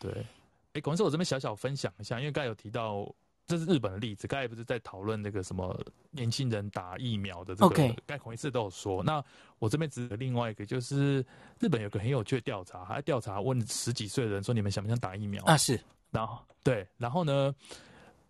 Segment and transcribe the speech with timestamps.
[0.00, 0.24] 对，哎、
[0.72, 3.08] 欸，孔医师，我这边小小分享一下，因为刚才有提到
[3.46, 5.78] 这是日本的例子，刚才不是在讨论那个什么
[6.10, 7.74] 年轻人打疫苗的这个，
[8.06, 9.02] 刚才孔医师都有说。
[9.02, 9.22] 那
[9.58, 11.24] 我这边指的另外一个就是
[11.58, 15.56] 日本有个很有趣的调查，还调查问十几岁的人说，你们想不想打疫苗啊？
[15.56, 15.78] 是，
[16.10, 17.54] 然后对，然后呢，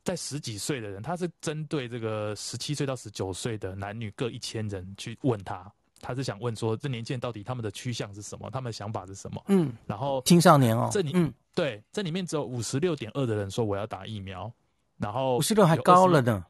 [0.02, 5.71] 在十几岁的人，他是针对这个十七岁到十九岁的男女各一千人去问他。
[6.01, 8.48] 他是想问说，这年轻人到底他们的趋向是什么？
[8.51, 9.43] 他们的想法是什么？
[9.48, 14.51] 嗯，然后青少年哦，这里嗯，对，这里面只有五十六点二的人说我要打疫苗，
[14.97, 16.45] 然后五十六还高了呢。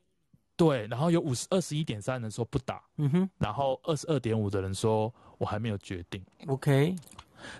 [0.56, 6.22] 对，然后有五十二十一点三人说不打，嗯哼，然后二十二点五的人说我还没有决定。
[6.46, 6.94] OK，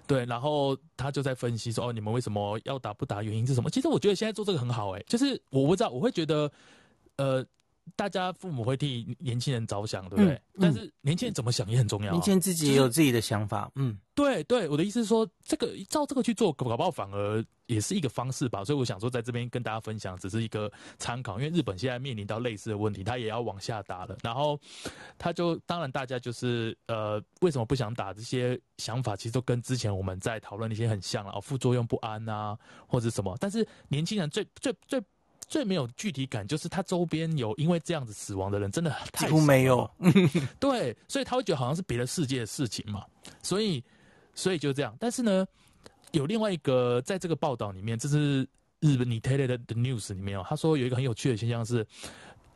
[0.06, 3.22] 对，然后他就在分析说，哦，你们为什么要打不打？
[3.22, 3.68] 原因是什么？
[3.70, 6.50] 其实我觉得现在做这个很好，欸，哎，就是我不知道，我会觉得，
[7.16, 7.44] 呃。
[7.96, 10.34] 大家父母会替年轻人着想，对不对？
[10.34, 12.14] 嗯嗯、但是年轻人怎么想也很重要、啊。
[12.14, 14.68] 年轻人自己也有自己的想法，就是、嗯，对对。
[14.68, 18.64] 我的意思是说，这个照这个去做，搞不好反而也是一个方式吧。
[18.64, 21.38] 所以我想说，在这边跟大家分享，只是一个参考。
[21.40, 24.16] 因为日本现在面临到类似的问题，他也要往下打了。
[24.22, 24.58] 然后
[25.18, 28.12] 他就当然大家就是呃，为什么不想打？
[28.14, 32.56] 这些想法其实都跟之前我们在讨论那些很像啊，副作用不安啊，
[32.86, 33.36] 或者什么。
[33.40, 35.02] 但是年轻人最最最。
[35.50, 39.90] 最没有具体感，就是他周边有因为这样子死亡的人，真的太几乎没有。
[40.60, 43.04] 对，所以他会觉得好像是别的世界的事情嘛。
[43.42, 43.82] 所以，
[44.32, 44.96] 所以就这样。
[45.00, 45.44] 但是呢，
[46.12, 48.42] 有另外一个在这个报道里面，这是
[48.78, 51.84] 日本 Nikkei 的 News 里面哦，他说有一个很有趣的现象是，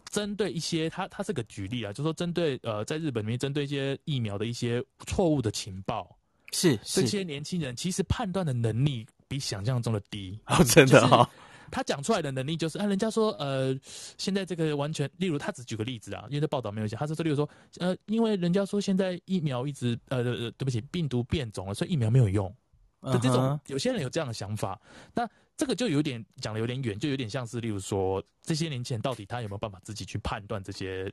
[0.08, 6.16] 针对一些他他是个举例啊，就是说针对呃在日本里面针对一些疫苗的一些错误的情报，
[6.52, 10.38] 是，是这些年轻人其实判断的能力比想象中的低。
[10.46, 11.28] 哦，真的哈、哦。
[11.74, 13.76] 就是他讲出来的能力就是啊，人家说呃，
[14.16, 20.22] 现在这个完全，例如他只举个例子啊，因为这报道没有讲，他是这例如说呃，因为人家说现在疫苗一直呃
[20.52, 22.54] 对不起，病毒变种了，所以疫苗没有用
[23.00, 23.58] 的这种，uh.
[23.66, 24.80] 有些人有这样的想法，
[25.12, 31.12] 那这个就有点讲的有点远，就有点像是例如说这些年轻人到底他有没有办法自己去判断这些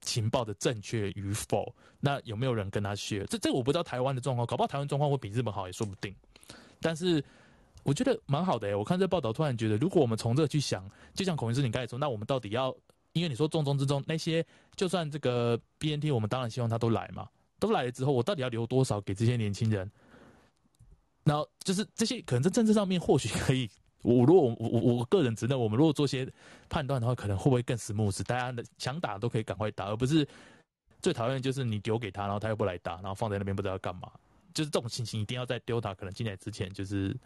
[0.00, 1.74] 情报的正确与否？
[2.00, 3.24] 那有没有人跟他学？
[3.30, 6.14] 这这我不知道台湾的状况，搞不好台湾状况会比日本好也说不定，
[6.80, 7.24] 但是。
[7.82, 12.72] 我觉得蛮好的诶、我看这报道，突然觉得，如果我们从这去想，就像孔医师你刚才说，那我们到底要，
[13.12, 14.44] 因为你说重中之重那些，
[14.76, 17.28] 就算这个 BNT，我们当然希望他都来嘛，
[17.58, 19.90] 都来了之后，我到底要留多少给这些年轻人？
[21.24, 23.68] 然后就是这些可能在政治上面或许可以，
[24.02, 26.26] 我如果我我我个人觉得，我们如果做些
[26.68, 28.22] 判断的话，可能会不会更 smooth？
[28.22, 30.26] 大家的想打都可以赶快打，而不是
[31.00, 34.10] 最讨厌就是你丢给他，然后他又不来打，然后放在那边不知道要干嘛。
[34.54, 37.16] 就是这种情形一定要在丢他可能进来之前就是。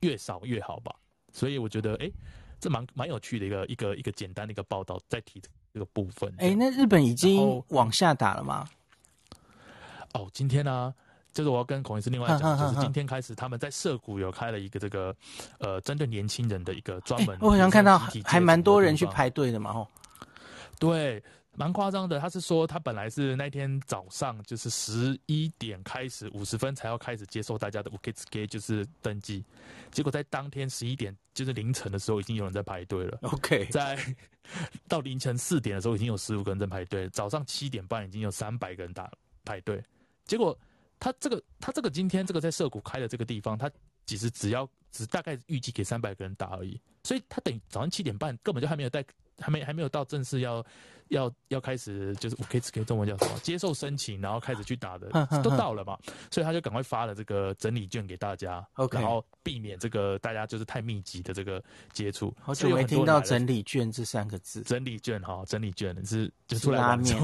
[0.00, 0.94] 越少越好吧，
[1.32, 2.12] 所以我觉得，哎、欸，
[2.58, 5.40] 这蛮蛮有趣的一个一个一个简单的一个报道，在提
[5.74, 6.32] 这个部分。
[6.38, 8.68] 哎、欸，那日本已经往下打了吗？
[10.14, 10.94] 哦，今天呢、啊，
[11.32, 15.14] 就是我要跟孔医师另外讲，就是今天开始他们在涩谷有开了一个这个
[15.58, 17.38] 呃，针对年轻人的一个专门、欸。
[17.40, 19.86] 我好像看到还蛮多人去排队的嘛，吼。
[20.78, 21.22] 对。
[21.56, 29.44] 蛮夸张的，他是说他本来是那天早上就是十一点开始，五十分才要开始接受大家的 uketsuke 就是登记，
[29.90, 33.18] 结果在当天十一点就是凌晨的时候，已经有人在排队了。
[33.22, 33.98] OK，在
[34.88, 39.10] 到凌晨四点的时候，已经有十五个人在排队，早上七点半已经有三百个人打
[39.44, 39.82] 排队。
[40.24, 40.56] 结果
[40.98, 43.70] 他这个他这个今天这个在涩谷开的这个地方，他
[44.06, 49.04] 其实只要只大概预计给三百个人打而已，所以他等于早上七点半根本就还没有带。
[49.42, 50.62] 还没还没有到正式要
[51.10, 53.38] 要要开始，就是我可以可以中文叫什么？
[53.40, 55.08] 接受申请，然后开始去打的
[55.42, 55.98] 都到了嘛，
[56.30, 61.62] 所以他就赶快发了这个整理券给大家，OK，然后避免这个大家就是太密集的这个
[61.92, 62.34] 接触。
[62.40, 67.16] 好久没听到整理券这三个字，整理券哈，整理券是就出来拉面。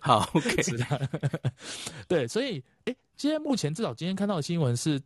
[0.00, 0.56] 好，OK，
[2.08, 5.00] 对，所以哎，现在目前至少今天看到的新闻是。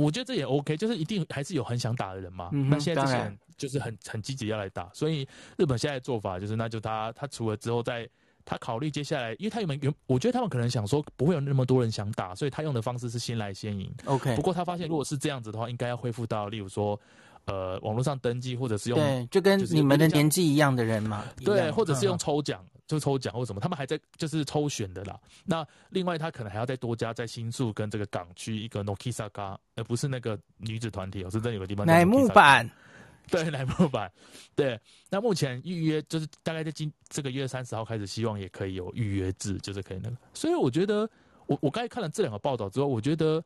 [0.00, 2.50] 我觉得这也 OK，就是一定还是有很想打的人嘛。
[2.52, 5.26] 嗯、那现在这些人就是很很积极要来打，所以
[5.56, 8.08] 日本现在的做法就是，那就他他除了之后再
[8.44, 13.92] 他考虑接下来，因为他有没有，我觉得他们可能想说不会有那么多人想打，所以他用的方式是先来先赢。
[14.04, 16.98] OK，不过他发现如果是这样子的话，应该要恢复到例如说。
[17.44, 25.18] 呃，网络上登记或者是用，对，就跟你们的年纪一样的人嘛，对，或者是用抽奖，就抽奖或什么，他们还在就是抽选的啦。
[25.44, 31.84] 那另外他可能还要再多加在新宿跟这个港区一个 Nokisaka，而不是那个女子团体，哦，是真的有个地方。
[31.84, 32.70] 乃木坂，
[33.28, 34.08] 对， 乃木坂，
[34.54, 34.78] 对。
[35.10, 40.16] 那目前预约就是大概在今这个月三十号开始，希望也可以有预约制，就是可以那个。
[40.32, 41.10] 所以我觉得，
[41.46, 43.42] 我我刚才看了这两个报道之后，我觉得，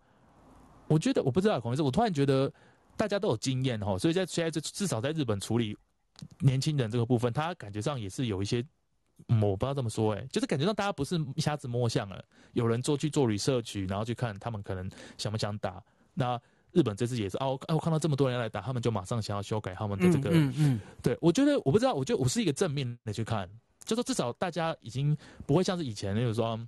[0.87, 2.53] 我觉得我不知道可能是我突然觉得。
[2.97, 5.77] 大家都有经验哈，所以在现在至少在日本处理
[6.41, 8.65] 年轻人这个部分，他感觉上也是有一些，
[9.43, 15.83] 我不知道这么说哎、欸，就是感觉上大家不是瞎子摸象了，有人做去做 research，然后去看他们可能想不想打。
[16.15, 16.41] 那
[16.73, 23.49] 日本这次也是哦，哎，我看到这么多人来打，他们就马上想要修改他们的这个，嗯嗯，对我觉得我不知道，我觉得我是一个正面的去看，
[23.85, 25.17] 就说至少大家已经
[25.47, 26.59] 不会像是以前，就是说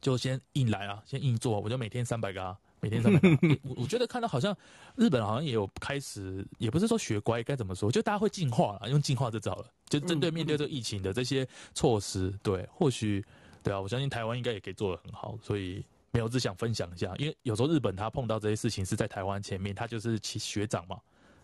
[0.00, 2.56] 就先硬来啊，先硬做，我就每天三百个啊。
[2.80, 4.56] 每天上班， 我我觉得看到好像
[4.96, 7.90] 日本好像也有开始，也不是说学乖，该怎么说？
[7.90, 13.24] 就大家会进化了，用进化这招了，就针对面对这个疫情的这些措施，对，或许
[13.62, 15.82] 对啊，我相信台湾应该也可以做得很好，所以
[16.12, 20.98] 没有只想分享一下，因为有时候日本他碰到这些事情是在台湾前面，他就是其学长嘛，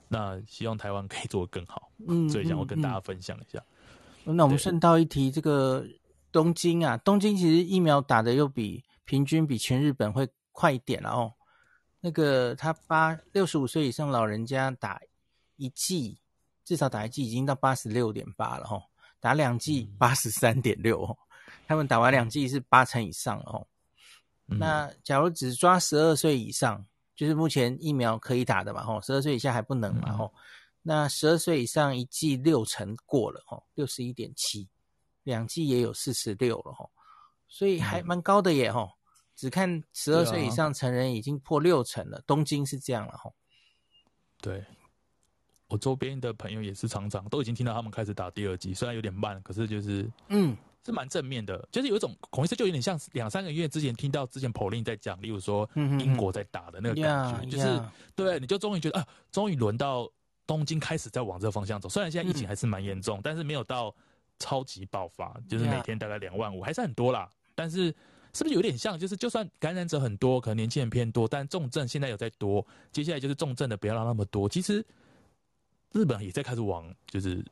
[0.08, 3.62] 那希望台湾可以做得更好，嗯，所以想要跟大家分享一下。
[4.24, 5.84] 那我们顺道一提，这个
[6.30, 10.28] 东京啊，东京其实疫苗打的又比平均比全日本会。
[10.52, 11.34] 快一点了哦，
[12.00, 15.00] 那个他八六十五岁以上老人家打
[15.56, 16.20] 一剂，
[16.64, 18.82] 至少打一剂已经到八十六点八了哦，
[19.18, 21.18] 打两剂八十三点六哦，
[21.66, 23.66] 他们打完两剂是八成以上哦。
[24.46, 26.84] 那假如只抓十二岁以上，
[27.14, 30.32] 就是目前疫苗可以打的嘛吼，十二岁以下还不能嘛吼。
[30.82, 34.68] 那十二岁以上一剂六成过了吼，六十一点七，
[35.22, 36.90] 两剂也有四十六了吼，
[37.48, 38.90] 所以还蛮高的耶吼。
[39.42, 43.34] 只看十二岁以上成人已经破六成了，啊、东京是这样了吼。
[44.40, 44.64] 对，
[45.66, 50.56] 我周边的朋友也是常常都已经听到他们开始打第二剂，虽然有点慢，可是就是嗯，
[50.86, 57.82] 是蛮正面的，就是有一种孔医师就有点像两三个月之前听到之前 Pauline 在讲，例如说英国在打的那个感觉，嗯、就是.
[58.14, 60.08] 对，你就终于觉得啊，终于轮到
[60.46, 61.88] 东京开始在往这个方向走。
[61.88, 63.92] 虽然现在疫情还是蛮严重、嗯，但是没有到
[64.38, 67.92] 超级爆发，就是每天大概两万五，还是很多啦，但是。
[68.32, 68.98] 是不是有点像？
[68.98, 72.66] 就是就算感染者很多，可能年轻人偏多，但重症现在有在多。
[72.90, 74.48] 接下来就是重症的不要让那么多。
[74.48, 74.84] 其实
[75.92, 77.44] 日本也在开始往，就是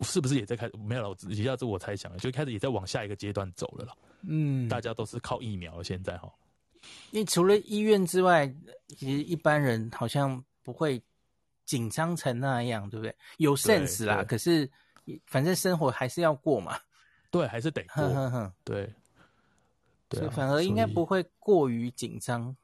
[0.00, 0.72] 是不是也在开始？
[0.78, 3.92] 没有了，我以下是我猜想的，就开始也在往下一个阶段走了了。
[4.22, 6.32] 嗯，大家都是靠疫苗现在哈。
[7.10, 8.50] 因为除了医院之外，
[8.96, 11.02] 其实一般人好像不会
[11.66, 13.14] 紧张成那样，对不对？
[13.36, 14.70] 有 sense 啦，可是
[15.26, 16.80] 反正生活还是要过嘛。
[17.30, 18.02] 对，还是得过。
[18.02, 18.90] 呵呵呵对。
[20.10, 22.54] 所以反而应该不会过于紧张，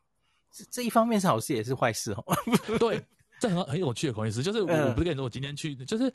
[0.50, 2.24] 这这一方面是好事也是坏事哦。
[2.78, 3.00] 对，
[3.38, 6.12] 这很很有趣的孔医师，就是我我不是跟你说我今天去，就是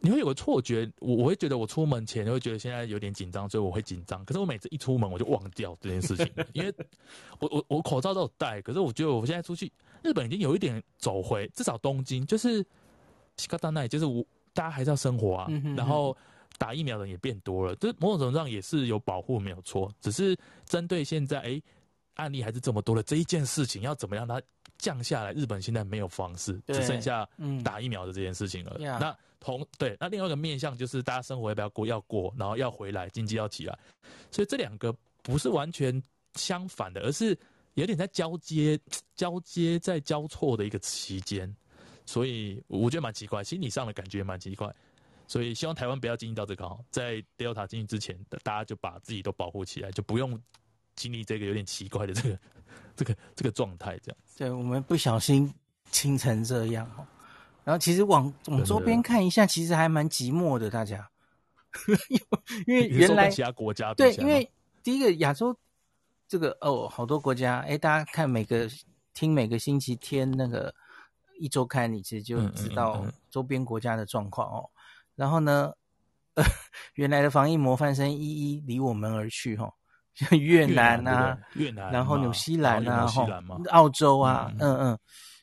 [0.00, 4.22] 你会有个错觉，我我会觉得我出门前会觉得现在有点紧张，所以我会紧张。
[4.26, 6.74] 可是我每次一出门我就忘掉这件事情，因为
[7.40, 12.62] 我我我口罩都有戴，可是我觉得我现在出去日本已经有一点走回，至少东京就是
[13.38, 16.14] 西嘎达奈，就是我大家还是要生活啊，然后。
[16.58, 19.92] 打疫苗的人也变多了，这某种程度上也是有保护，没有错。
[20.00, 21.60] 只是针对现在，哎，
[22.14, 24.40] 案例还是这么多的这一件事情，要怎么样它
[24.78, 25.32] 降下来？
[25.32, 27.28] 日本现在没有方式，只剩下
[27.62, 28.76] 打疫苗的这件事情了。
[28.78, 31.86] 嗯、那同对，那另外一个面向就是大家生活要不要过？
[31.86, 33.78] 要过，然后要回来，经济要起来。
[34.30, 36.02] 所以这两个不是完全
[36.34, 37.38] 相反的，而是
[37.74, 38.78] 有点在交接、
[39.14, 41.54] 交接在交错的一个期间。
[42.06, 44.74] 所以我觉得蛮奇怪，心理上的感觉也蛮奇怪。
[45.26, 50.40] 所以希望台湾不要经历到这个，在 Delta 进去之前，大家就把自己都保护起来，就不用
[50.94, 52.38] 经历这个有点奇怪的这个
[52.94, 54.18] 这个这个状态，这样。
[54.36, 55.52] 对，我们不小心
[55.90, 57.06] 亲成这样哦。
[57.64, 61.10] 然后其实往往周边看一下，其实还蛮寂寞的，大家。
[62.66, 64.48] 因为原来其他国家对，因为
[64.82, 65.54] 第一个亚洲
[66.26, 68.70] 这个哦，好多国家，哎，大家看每个
[69.12, 70.74] 听每个星期天那个
[71.38, 74.70] 一周刊，你其实就知道周边国家的状况哦。
[75.16, 75.72] 然后呢，
[76.34, 76.44] 呃，
[76.94, 78.18] 原来的防疫模范生一
[78.54, 79.68] 一离我们而去，哈，
[80.14, 83.26] 像越南啊，越南，然后纽西兰啊，哈，
[83.70, 84.98] 澳洲啊，嗯嗯，嗯，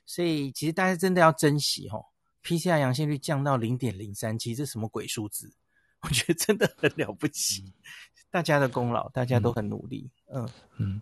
[0.06, 2.00] 所以其实大家真的要珍惜，哈
[2.44, 5.52] ，PCR 阳性率降到零点零三，其实这什么鬼数字？
[6.02, 7.74] 我觉得真的很了不起，嗯、
[8.32, 10.48] 大家的功劳，大家都很努力，嗯。
[10.78, 11.02] 嗯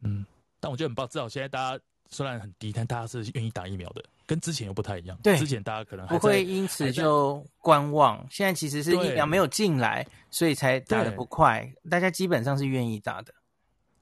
[0.00, 0.24] 嗯，
[0.60, 4.04] 但我觉得很棒，至少现在大家虽然很低，但大家是愿意打疫苗的。
[4.28, 8.22] 跟之前又不太一样，对，之前大家可能还不会因此就观望。
[8.30, 11.66] 现在其实是疫苗没有进来，所以才打的不快。
[11.88, 13.32] 大家基本上是愿意打的。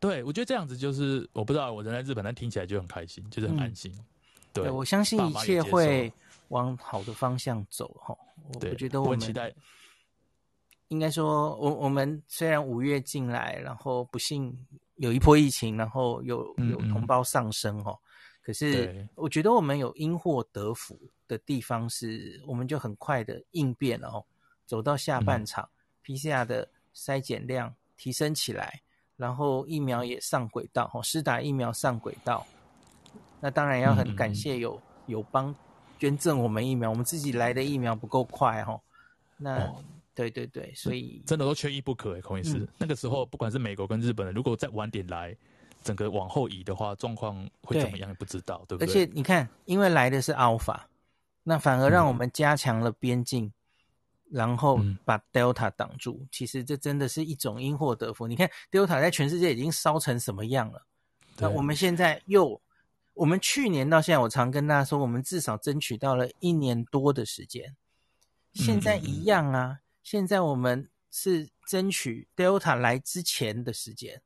[0.00, 3.92] 对，我觉得这样子就是，我不知道我人在日本，但听起来就很开心，就是很安心。
[3.92, 4.04] 嗯、
[4.52, 6.12] 对，对，我相信一切会
[6.48, 7.94] 往好的方向走。
[8.00, 8.12] 哈，
[8.54, 9.54] 我觉得我们期待。
[10.88, 14.52] 应该说，我我们虽然五月进来，然后不幸
[14.96, 17.96] 有一波疫情，然后有有同胞丧生，哈。
[18.46, 24.24] 可是，我觉得我们有因祸得福的地方，是我们就很快的应变了哦，
[24.64, 28.82] 走到下半场，嗯，PCR 的筛检量提升起来，
[29.16, 32.46] 然后疫苗也上轨道，哦，施打疫苗上轨道。
[33.40, 35.52] 那当然要很感谢有友邦
[35.98, 38.80] 捐赠我们疫苗，我们自己来的疫苗不够快，哦，
[39.36, 39.84] 那，哦，
[40.14, 45.36] 对对对，所以真的都缺一不可诶，孔医师，那个时候不管是美国跟日本人，如果再晚点来。
[45.86, 48.12] 整个往后移的话，状况会怎么样？
[48.16, 48.88] 不知道，对，对不对？
[48.88, 50.80] 而且你看，因为来的是 Alpha，
[51.44, 53.52] 那反而让我们加强了边境，嗯、
[54.30, 56.18] 然后把 Delta 挡住。
[56.22, 58.26] 嗯、其实这真的是一种因祸得福。
[58.26, 60.84] 你看 Delta 在全世界已经烧成什么样了？
[61.38, 62.60] 那我们现在又，
[63.14, 67.76] 我们去年到现在，我常跟大家说，我们至少争取到了一年多的时间。
[68.52, 74.22] 现在一样啊，嗯、现在我们是争取 Delta 来之前的时间。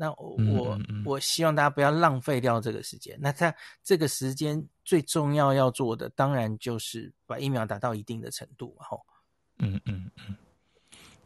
[0.00, 3.18] 那我、我希望大家不要浪费掉这个时间。
[3.20, 3.54] 那在
[3.84, 8.74] 这个时间最重要要做的，当然就是把疫苗打到一定的程度。
[8.78, 8.98] 吼，
[9.58, 10.34] 嗯嗯嗯，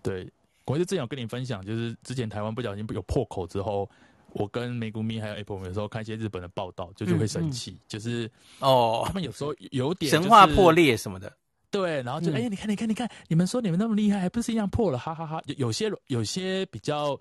[0.03, 0.29] 对，
[0.65, 3.89] 我就正想跟你分享，就是之前台湾不小心有破口之后，
[4.33, 8.29] 我跟美股咪还有 Apple 有时候看一些日本的报道，就是会生气，嗯嗯就是
[8.59, 11.33] 哦，他们有时候有点、就是、神话破裂什么的。
[11.71, 14.99] 对，然后就哎、嗯欸，你看，你看，你看，你们说你们那么厉害，还不是一样破了？
[14.99, 15.43] 哈哈哈，哈！
[15.47, 17.19] 有有些有些比较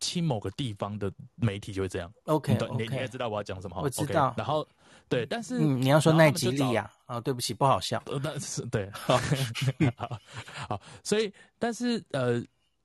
[0.00, 2.12] 亲某个地方的媒体就会这样。
[2.24, 3.80] OK，你你应该知道我要讲什么？
[3.82, 4.30] 我知道。
[4.30, 4.66] Okay, 然后
[5.08, 7.20] 对，但是、嗯、你要说奈吉利亚啊？
[7.20, 8.02] 对不起，不好笑。
[8.22, 9.18] 但是对， 好，
[10.68, 12.42] 好，所以但是呃，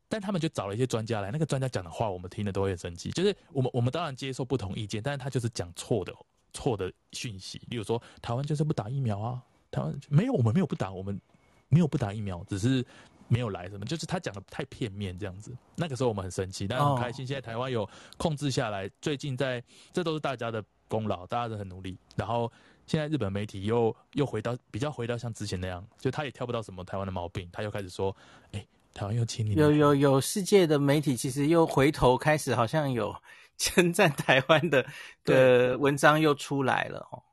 [0.08, 3.12] 但他们就找了一些专家来，那个专家讲的话，我们听了都会很生气。
[3.12, 6.14] 就是我们我们当然接受不同意见，但是他就是讲错的
[6.54, 7.62] 错的讯息。
[7.70, 9.42] 例如说，台湾就是不打疫苗啊。
[9.72, 11.20] 台湾没有，我们没有不打，我们
[11.68, 12.86] 没有不打疫苗，只是
[13.34, 15.52] 没有来什么，就是他讲的太片面这样子。
[15.76, 17.26] 那个时候我们很生气，但很开心。
[17.26, 21.98] 现在台湾有控制下来，最近在这都是大家的功劳，大家都很努力。
[22.16, 22.52] 然后
[22.86, 28.16] 现在日本媒体又又回到比较回到像之前那样，就他也挑不到什么台湾的毛病，他又开始说
[28.54, 28.64] ：“哎，
[28.94, 33.16] 台湾又亲你。”有有有，世界的媒体其实又回头开始，好像有
[33.58, 34.86] 称赞台湾的
[35.26, 37.24] 的文章又出来了哦，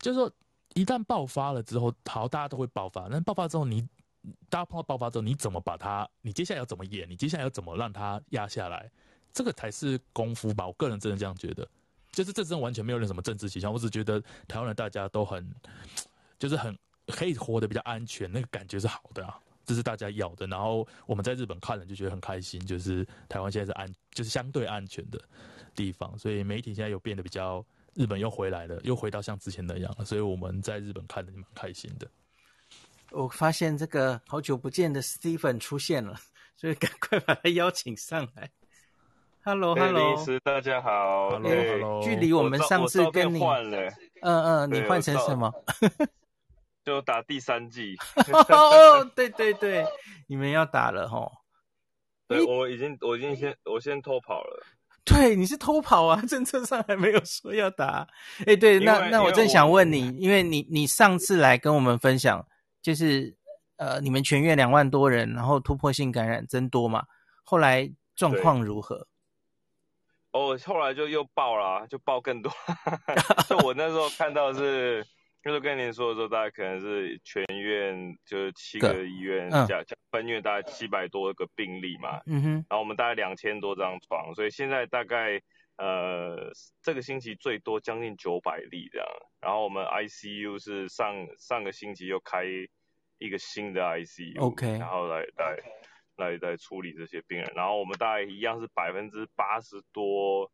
[0.00, 0.32] 就是说。
[0.74, 3.08] 一旦爆发了之后，好，大家都会爆发。
[3.10, 3.88] 那爆发之后你，你
[4.48, 6.08] 大家碰到爆发之后，你怎么把它？
[6.20, 7.08] 你接下来要怎么演？
[7.08, 8.90] 你接下来要怎么让它压下来？
[9.32, 10.66] 这个才是功夫吧。
[10.66, 11.66] 我个人真的这样觉得，
[12.12, 13.72] 就是这真的完全没有任什么政治倾向。
[13.72, 15.50] 我只觉得台湾人大家都很，
[16.38, 20.46] 就是很可以活得比较安全，那个感觉是好的啊，这是大家要的。
[20.46, 25.20] 然后我们在日本看了就觉得很开心，就是台湾现在是安，就是相对安全的
[25.74, 26.18] 地方。
[26.18, 27.64] 所以媒体现在有变得比较。
[27.94, 32.08] 日本又回来了，又回到像之前那样了，所以我们在日本看的就蛮开心的。
[33.12, 36.14] 我发现这个好久不见的 Stephen 出现了，
[36.56, 38.50] 所以赶快把他邀请上来。
[39.42, 41.30] Hello，Hello，大家好。
[41.30, 42.02] Hello，Hello。
[42.02, 43.90] 距离我们上次跟你，换了，
[44.20, 45.50] 嗯嗯，你换成什么？
[46.84, 47.96] 就打第三季。
[48.50, 49.86] 哦，对对对，
[50.26, 51.32] 你们要打了吼。
[52.28, 54.62] 对，我已经，我已经先，我先偷跑了。
[55.04, 56.22] 对，你是偷跑啊！
[56.28, 58.06] 政策上还没有说要打。
[58.46, 62.46] 哎，对，那那我正想问你，因为你你上次来跟我们分享，
[62.82, 63.36] 就是
[63.76, 67.04] 呃，你们全院两万多人，然后突破性感染增多嘛，
[67.44, 69.06] 后来状况如何？
[70.32, 72.52] 哦，后来就又爆了，就爆更多。
[73.48, 75.04] 就我那时候看到是。
[75.42, 85.40] 就是跟您说的时候，大概可能是全院就是七个医院加加分院大概七百多个病例嘛，嗯哼，然后我们大概两千多张床，所以现在大概
[85.80, 89.08] 呃这个星期最多将近九百例这样，
[89.40, 92.44] 然后我们 ICU 是上上个星期又开
[93.18, 95.56] 一个新的 ICU，OK，然后来来
[96.16, 100.52] 来来处理这些病人，然后我们大概一样是百分之八十多。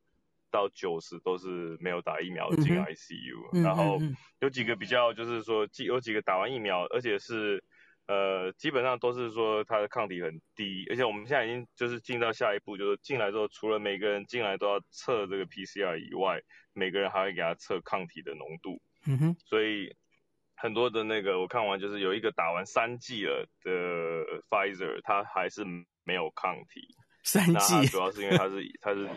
[0.49, 3.99] 到九十都是没有打疫苗进 ICU，、嗯、然后
[4.39, 7.63] 有几个比较就是说，有几个打完疫苗，而且是
[8.07, 16.41] 呃基本上都是说他的抗体很低，而且我们现在已经就是进到下一步，就是进来之后，除了每个人进来都要测这个 PCR 以外，
[16.73, 18.81] 每个人还会给他测抗体的浓度。
[19.07, 19.95] 嗯哼，所以
[20.57, 23.71] 很多的那个我看完就是有一个打完三剂了的
[24.49, 25.65] Pfizer，他还是
[26.05, 26.95] 没有抗体。
[27.23, 29.09] 三剂，主要是因为他是他是。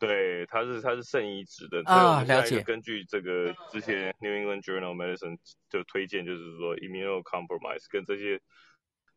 [0.00, 5.36] 对，它是它是肾移植的，所以我们现在就根据这个之前 New England Journal of Medicine
[5.68, 8.40] 就推荐，就是说 immunocompromised 跟这些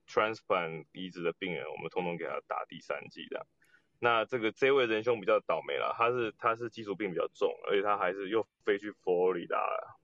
[0.09, 3.47] transplant 移植的病人，我们通通给他打第三剂的。
[3.99, 9.57] 那这个这位仁兄比较倒霉了，他是他是基础病比较重，而且他还是又飞去佛罗里达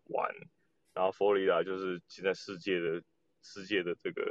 [0.05, 0.33] 玩，
[0.93, 3.03] 然后佛罗里达就是现在世界的
[3.43, 4.23] 世界的这个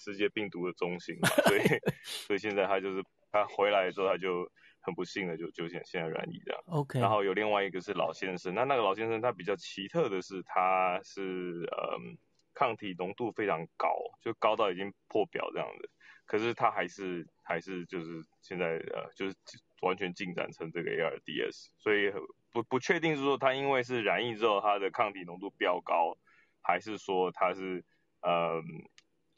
[0.00, 1.14] 世界病毒的中心，
[1.46, 1.60] 所以
[2.26, 4.50] 所以现在他就是他回来之后他就。
[4.84, 7.00] 很不幸的就就现现在染疫这样，OK。
[7.00, 12.18] 然后有另外一个是老先生，那那个老先生他比较奇特的是，他是嗯
[12.52, 15.88] 抗体浓度非常高，就高到已经破表这样的，
[16.26, 19.34] 可是他还是还是就是现在呃就是
[19.80, 22.12] 完全进展成这个 ARDS，所以
[22.52, 26.16] 不不确定是说他因为是染疫之后他的抗体浓度飙高，
[26.60, 27.82] 还是说他是
[28.20, 28.62] 呃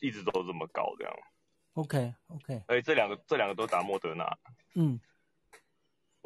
[0.01, 1.15] 一直都这么高这样。
[1.75, 2.63] OK OK。
[2.67, 4.39] 哎，这两个这两个都打莫德纳。
[4.75, 4.99] 嗯。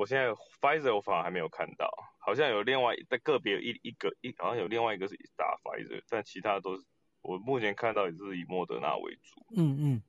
[0.00, 0.30] 我现在
[0.62, 1.87] Pfizer 我反而还没有看到，
[2.19, 6.83] 好像有另外在个别一一个一，好像有另外一个是打 Pfizer，但其他都是
[7.21, 9.45] 我目前看到也是以莫德纳为主。
[9.54, 10.02] 嗯嗯。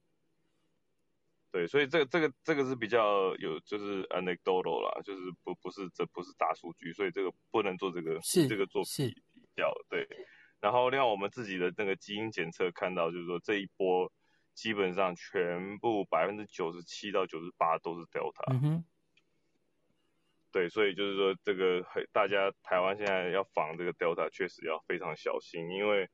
[1.52, 9.74] 对，所以这个这个这个是比较有就是 anecdotal 啦，就是不不是这不是大数据，所以这个不能做这个是这个做比比较。
[9.90, 10.08] 对。
[10.62, 14.10] 然后另外我们自己的那个基因检测看到，就是说这一波
[14.54, 18.54] 基本上全部百分之九十七到九十八都是 Delta。
[18.54, 18.86] 嗯哼。
[20.52, 21.82] 对，所以就是说，这个
[22.12, 26.08] 大家台湾现在要防这个 Delta，确实要非常小心，因为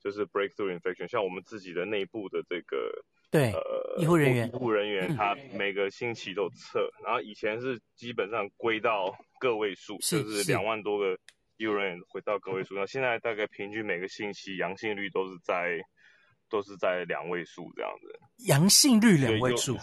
[0.00, 2.90] 就是 breakthrough infection，像我们自己的内部的这个
[3.30, 11.18] 对呃医护人员，医护人员他每个星期都测，嗯，然后以前是基本上归到个位数，就是两万多个
[11.58, 15.78] 医护人员回到个位数，那现在大概平均每个星期阳性率都是在
[16.48, 19.76] 都是在两位数这样子，阳性率两位数。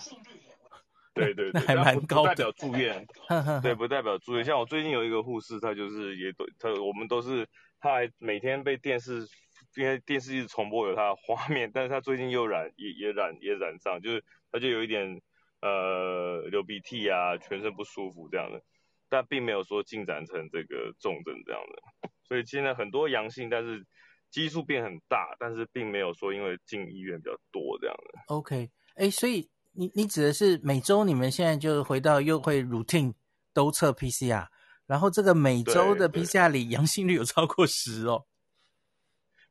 [1.14, 3.06] 对对对，还蛮高代表住院，
[3.62, 4.46] 对，不代表住院。
[4.46, 7.46] 像我最近有一个护士，她就是也都她我们都是，
[7.80, 9.28] 她还每天被电视，
[9.76, 15.20] 因为电视一直重播有她的画面，但是她最近又染也也染也染上，就是她就有一点
[15.62, 18.62] 呃流鼻涕啊，全身不舒服这样的，
[19.10, 22.10] 但并没有说进展成这个重症这样的。
[22.24, 23.84] 所以现在很多阳性，但是
[24.30, 28.20] 基数变很大，但是并没有说因为进医院比较多这样的。
[28.28, 29.50] OK，哎，所以。
[29.80, 33.14] 你你指的是每周你们现在就回到又会 routine
[33.54, 34.46] 都测 PCR，
[34.86, 38.26] 然后这个每周的 PCR 里阳性率有超过十哦？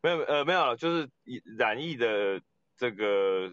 [0.03, 1.09] 没有呃没有了，就是
[1.57, 2.39] 染疫的
[2.77, 3.51] 这个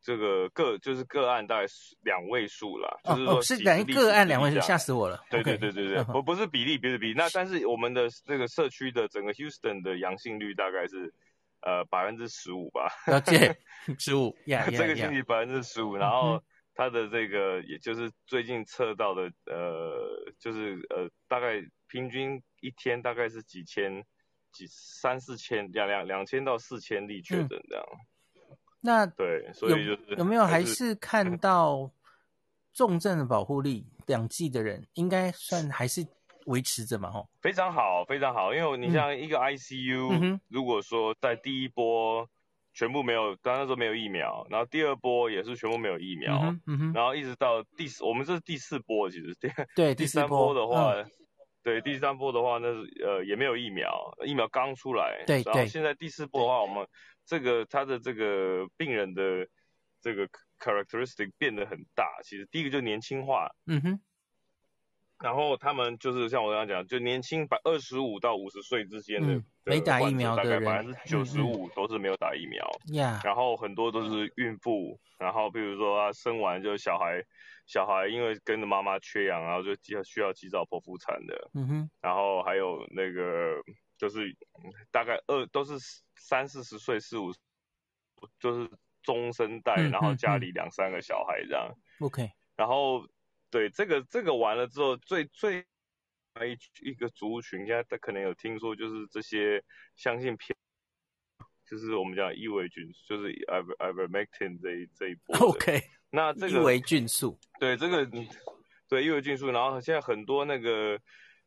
[0.00, 1.66] 这个个就是个案大概
[2.00, 5.22] 两位数啦，哦、就是说是染疫个案两位数，吓死我了。
[5.28, 7.14] 对对对对对，不、不是比例，不是比例。
[7.14, 11.12] 那但是我们的这个社区的整个 Houston 的阳性率大概是。
[11.66, 13.58] 呃，百分之十五吧， 了解，
[13.98, 16.40] 十五， 这个星期百分之十五，然后
[16.76, 24.04] 它的这个，也就是最近测到的，呃，就是呃，大概平均一天大概是几千，
[24.52, 27.84] 几三四千，两两两千到四千例确诊这样。
[28.36, 31.90] 嗯、那对，所以就是有，有没有还是看到
[32.72, 36.06] 重症的保护力，两剂的人应该算还是。
[36.46, 38.54] 维持着嘛，吼，非常好，非常好。
[38.54, 42.28] 因为你像一个 ICU，、嗯、如果说在第一波
[42.72, 51.10] 全部没有，刚刚说没有疫苗，然后第二波也是全部没有疫苗，嗯嗯、然后一直到第四，我们这是第四波，其实第对 第三波的话，嗯、
[51.62, 56.86] 对第三波的话，那是呃也没有疫苗，疫苗刚出来，对，然后现在第四波的话，我们
[57.24, 59.48] 这个他的这个病人的
[60.00, 60.28] 这个
[60.60, 64.00] characteristic 变得很大，其实第一个就年轻化，嗯哼。
[65.18, 72.62] 然后他们就是像我刚刚讲，就年轻百二十五到五十岁之间的、嗯、没打疫苗的人，大概百分之九十五都是没有打疫苗。
[72.92, 73.20] 呀、嗯。
[73.24, 77.24] 然后很多都是孕妇，然后比如说他生完就小孩，
[77.66, 79.74] 小孩因为跟着妈妈缺氧，然后就
[80.04, 81.50] 需要及早剖腹产的。
[81.54, 81.90] 嗯哼。
[82.02, 83.54] 然后还有那个
[83.96, 84.36] 就是
[84.90, 85.78] 大概二都是
[86.16, 87.32] 三四十岁四五，
[88.38, 88.70] 就是
[89.02, 91.74] 中生代、嗯，然后家里两三个小孩这样。
[92.00, 92.30] OK。
[92.54, 93.02] 然后。
[93.50, 95.60] 对，这个这个完了之后，最最
[96.44, 99.62] 一一个族群，应该他可能有听说，就是这些
[99.94, 100.54] 相信偏，
[101.64, 105.36] 就是我们讲异维菌，就是 iver ivermectin 这一这一波。
[105.48, 105.80] OK，
[106.10, 108.06] 那这个异维菌素，对这个，
[108.88, 111.00] 对异维菌素，然后现在很多那个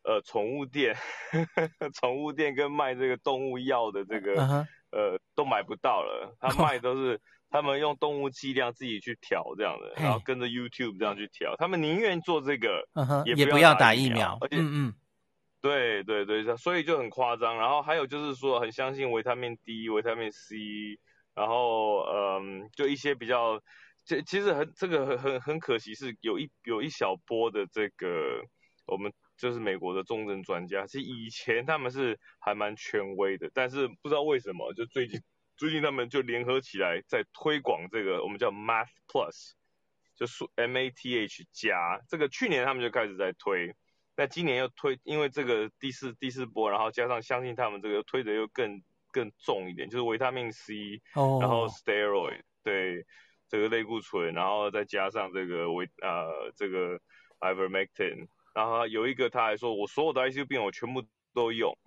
[0.03, 0.95] 呃宠物店，
[1.93, 4.67] 宠物店跟卖这个动物药的这个、uh -huh.
[4.91, 7.19] 呃都买不到了，他 卖都是。
[7.49, 11.55] 他们用动物剂量自己去调这样的，然后跟着 YouTube 这样去调。
[11.57, 12.87] 他们宁愿做这个，
[13.25, 14.37] 也不要打疫苗。
[14.39, 14.93] 而且，嗯嗯，
[15.59, 17.57] 对对对，所以就很夸张。
[17.57, 20.99] 然后还有就是说，很相信维他命 D、维他命 C，
[21.33, 23.59] 然后嗯，就一些比较，
[24.05, 28.43] 这其实很这个很很很可惜，是有一有一小波的这个
[28.85, 35.19] 我们就是美国的重症专家，其实以前他们是还蛮权威的，但是不知道为什么就最近。
[35.59, 39.51] 最近他们就联合起来在推广这个，我们叫 Math Plus，
[40.15, 41.99] 就数 M A T H 加。
[42.07, 43.75] 这个去年他们就开始在推，
[44.15, 51.43] 那今年又推，因为这个第四第四波，然后加上相信他们这个推的又更更重一点，就是维他命 C，、oh.
[51.43, 53.05] 然后 Steroid，对，
[53.49, 57.01] 这个类固醇，然后再加上这个维呃这个
[57.41, 61.77] Ivermectin，然后有一个他还说，我所有的 ICU 病我全部都用，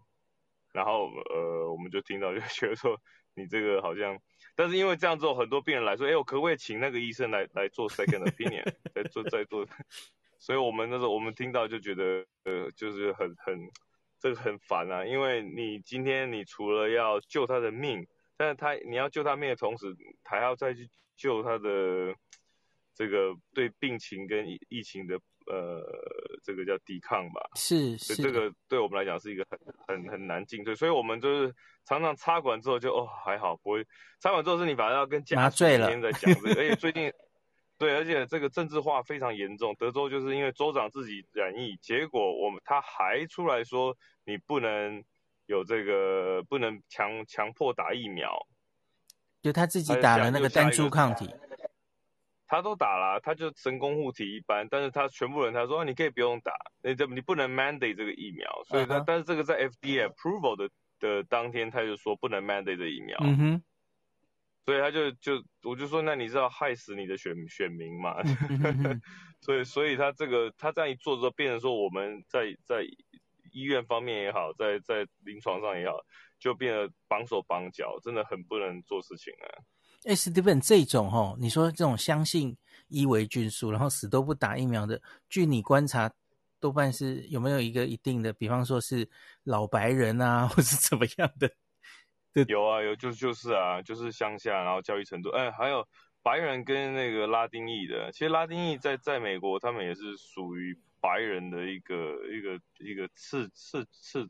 [0.74, 3.00] 然后呃我们就听到就觉得说。
[3.35, 4.18] 你这个好像，
[4.55, 8.64] 但是因为这样之后，很多病人来说，哎，我可不可以请那个医生来来做 second opinion，
[8.95, 9.66] 再做再做，
[10.38, 13.59] 所以我们那时候我们听到就觉得，呃，就是很很
[14.21, 19.87] 这个很烦啊，因为你今天你除了要救他的命，但是他你要救他命的同时，
[20.25, 22.14] 还要再去救他的
[22.95, 25.83] 这个对病情跟疫情的呃
[26.42, 33.87] 这个叫抵抗吧，是是，这个对我们来讲是一个很很很难进退，所以我们就是常常插管之后就哦还好不会，
[34.20, 37.12] 插管之后是你反而要跟家属每天在讲这个， 而且最近
[37.78, 45.02] 对，而且这个政治化非常严重，德州就是因为州长自己染疫，结果我们他还出来说你不能
[45.46, 48.46] 有这个不能强强迫打疫苗，
[49.42, 51.28] 就他自己打了那个单株抗体。
[52.52, 59.04] 他都打了，他就神功护体一般，但是他全部人他说你可以不用打，你这你不能 mandate 这个疫苗，所以他、uh huh.
[59.06, 60.68] 但是这个在 FDA approval 的
[61.00, 63.62] 的当天他就说不能 mandate 这疫苗，嗯哼、uh，huh.
[64.66, 68.36] 所以他就就我就说那你知道害死你的选选民嘛，uh
[68.84, 69.00] huh.
[69.40, 72.84] 所以所以他这个他这样一做之后，变成说我们在在
[73.50, 76.04] 医院方面也好，在在临床上也好，
[76.38, 79.64] 就变得绑手绑脚，真的很不能做事情啊。
[80.04, 82.56] 哎，Steven，这种吼，你说这种相信
[82.88, 86.12] 伊维菌素，然后死都不打疫苗的，据你观察，
[86.58, 89.08] 多半是有没有一个一定的，比方说是
[89.44, 91.48] 老白人啊，或是怎么样的？
[92.32, 95.86] 对，有啊，有就就是啊，就是乡下，然后教育程度，哎，还有
[96.20, 101.94] 白人跟那个拉丁裔的，其实拉丁裔在在美国，他们也是属于白人的一个
[102.26, 104.28] 一个一个次次次。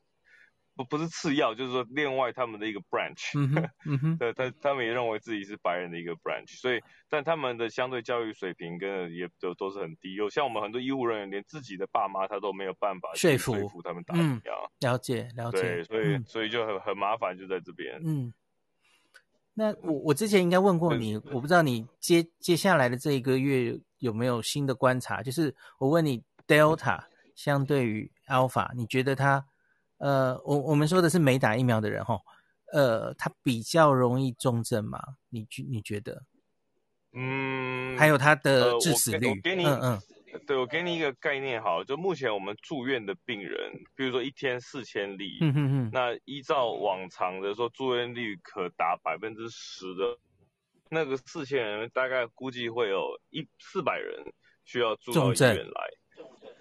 [0.75, 6.81] 不不是次要，就是说另外他们的一个 branch，嗯哼，嗯对，他他们也认为自己是白人的一个 branch，所以
[7.11, 18.33] 但他们的相对教育水平跟也都都是很低，有像我们很多医务人员连自己的爸妈他都没有办法说服说服他们打疫苗，嗯，了解了解，对，所以、嗯、所以就很很麻烦就在这边，嗯，
[19.53, 27.05] 那我我之前应该问过你，我不知道你接接下来的这一个月有没有新的观察，就是我问你 Delta
[27.35, 29.45] 相对于 Alpha，你觉得它？
[30.03, 32.19] 呃，我我们说的是没打疫苗的人哈，
[32.73, 34.99] 呃，他比较容易重症吗？
[35.29, 36.25] 你觉你觉得？
[37.13, 39.29] 嗯，还有他的致死率？
[39.29, 40.01] 呃、我给你，嗯嗯，
[40.45, 50.19] 对，我给你一个概念好，就目前我们住院的病人，比如说一天四千例，嗯哼哼，那依照往常的说，住院率可达百分之十的，
[50.91, 54.33] 那个四千人大概估计会有一四百人
[54.65, 55.91] 需要住到医院来。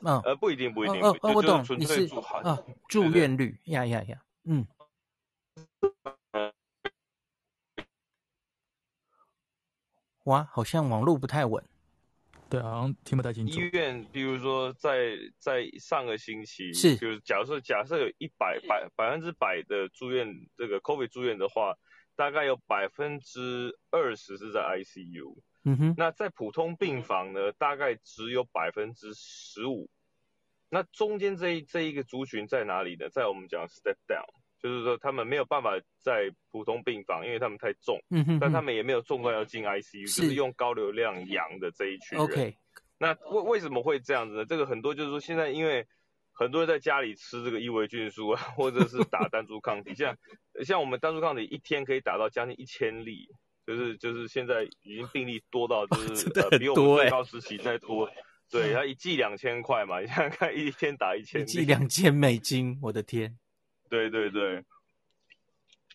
[0.04, 2.08] 嗯，呃，不一定，不一定，哦哦，我懂，你是
[2.44, 4.66] 啊，住院率呀呀呀，嗯，
[10.26, 11.64] 哇，好像网络不太稳，
[12.50, 13.54] 对，好像听不太清楚。
[13.60, 21.76] 医院，比如说在在上个星期，是，就是假设假设有一百百百分之百的住院这个 COVID 住院的话，
[22.16, 25.38] 大概有百分之二十是在 ICU。
[25.63, 29.89] 嗯哼，那在普通病房呢，大概只有百分之十五。
[30.69, 33.10] 那中间这一这一个族群在哪里呢？
[33.10, 34.26] 在我们讲 step down，
[34.58, 38.02] 就是说他们没有办法在普通病房，因为他们太重。
[38.10, 42.26] 嗯哼，但他们也没有重到要进 ICU，是就是用高流量养的这一群人。
[42.26, 42.56] OK，
[42.97, 44.45] 那为为什么会这样子呢？
[44.45, 45.86] 这个很多就是说，现在因为
[46.32, 50.17] 很多人在家里吃这个伊维菌素啊， 或者是打单株抗体，像
[50.63, 53.30] 像我们单株抗体一天可以打到将近一千例。
[53.65, 58.10] 就是就是现在已经病例多到就 是、哦欸、呃比我们最高时期再多，
[58.50, 63.38] 对，他一剂两千块嘛，你想想看一天打一千，一剂两千美金，我的天，
[63.89, 64.63] 对对对，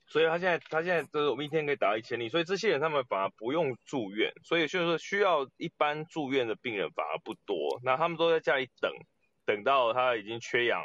[0.06, 8.92] 所以他现在他现在就是我们一天可以打一千例，所以这些人他们反而不用住院，所以就是说需要一般住院的病人反而不多，那他们都在家里等，
[9.44, 10.82] 等到他已经缺氧。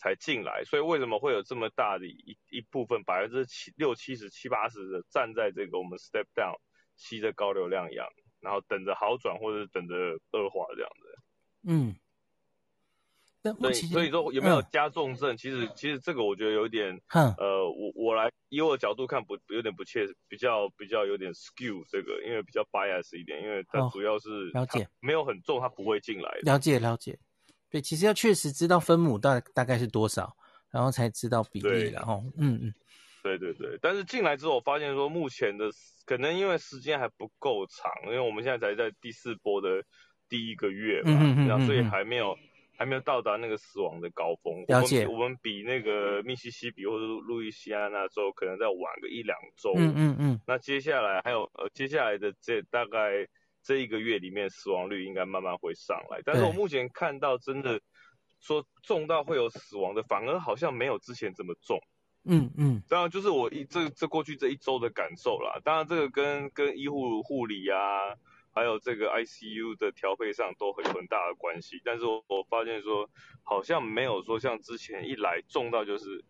[0.00, 6.56] 才进来，所以为什么会有这么大的一一部分百分之七六七十七八十的站在这个我们 step down
[6.96, 8.06] 吸着高流量氧，
[8.40, 9.94] 然后等着好转或者是等着
[10.32, 11.18] 恶化这样子。
[11.68, 11.94] 嗯。
[13.42, 15.32] 那，所以说有没有加重症？
[15.32, 26.38] 嗯、其实其实这个我觉得有点，嗯、呃，我我来以我的角度看不有点不切，比较比较有点 skew 这个，因为比较 bias 一点，因为它主要是、哦、了解没有很重，它不会进来。
[26.42, 27.18] 了解了解。
[27.70, 30.36] 对，其实要确实知道分母大大概是多少，
[30.72, 32.74] 然后才知道比例，然后嗯嗯，
[33.22, 33.78] 对对对。
[33.80, 35.70] 但是进来之后，我发现说目前的
[36.04, 39.84] 可能因为时间还不够长，因为我们现在才在第四波的
[40.28, 42.36] 第一个月嘛，嗯嗯嗯，所以还没有
[42.76, 44.64] 还没有到达那个死亡的高峰。
[44.66, 45.06] 了解。
[45.06, 49.74] 我们，我们比那个密西西比或者路易西安那州可能再晚个一两周。
[49.76, 50.40] 嗯嗯嗯。
[50.44, 53.28] 那接下来还有呃接下来的这大概。
[53.62, 57.80] 这一个月里面死亡率应该慢慢会上来，但是我目前看到真的
[58.40, 61.78] 说重到会有死亡的，反而好像没有之前这么重。
[62.24, 65.60] 嗯嗯，当然就是我一这这过去这一周的感受啦。
[65.62, 67.78] 当然这个跟跟医护护理啊，
[68.54, 71.80] 还有这个 ICU 的调配上都很有很大的关系。
[71.84, 73.08] 但是我我发现说
[73.42, 76.24] 好像没有说像之前一来重到就是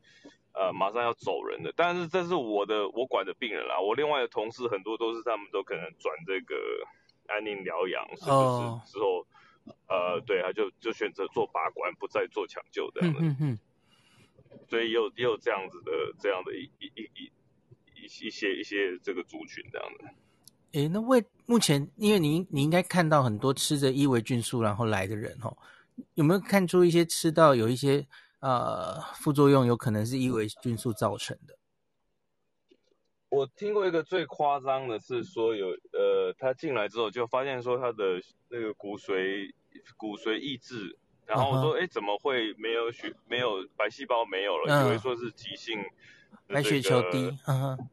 [0.52, 1.72] 呃马上要走人的。
[1.76, 6.56] 但是这是我的我管的病人啦，我另外的同事很多都是他们都可能转这个。
[7.30, 9.26] 安宁疗养是不是之后
[9.88, 13.20] 呃，对，他就就选择做拔管，不再做抢救这样的。
[13.20, 13.58] 嗯嗯。
[14.68, 17.32] 所以也有也有这样子的这样的一一一一
[17.94, 20.04] 一一些一些这个族群这样的。
[20.72, 25.56] 诶，那为目前，因为你你应该看到很多吃着伊维菌素然后来的人哦，
[26.14, 28.06] 有没有看出一些吃到有一些
[28.40, 31.58] 呃副作用，有可能是伊维菌素造成的？
[33.30, 39.52] 我听过一个最夸张的是说有呃，他进来之后就发现说他的那个骨髓
[39.96, 41.90] 骨髓抑制，然后我说哎、uh huh.
[41.90, 45.02] 怎么会没有血没有白细胞没有了，以为、uh huh.
[45.02, 45.82] 说是急性。
[46.46, 47.30] 白血球低，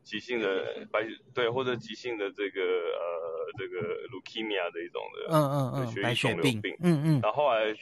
[0.04, 7.76] 急性的白对，或者急性的这个呃这个 leukemia 的一种的，嗯嗯嗯，血液肿瘤病，嗯嗯，然后后来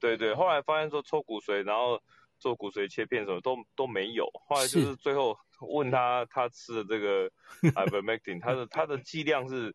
[0.00, 2.00] 对对，后来发现说抽骨髓，然后
[2.44, 7.30] 做骨髓切片什么都都没有，后来就是最后问他他吃的这个
[7.72, 9.74] ivermectin，他的他的剂量是。